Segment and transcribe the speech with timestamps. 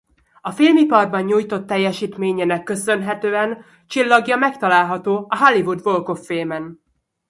[0.41, 6.81] A filmiparban nyújtott teljesítményének köszönhetően csillagja megtalálható a Hollywood Walk of Fame-en.